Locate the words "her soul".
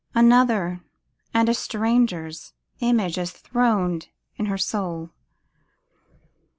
4.47-5.11